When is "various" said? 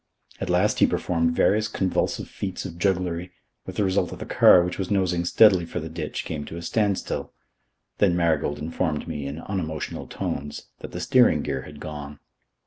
1.35-1.67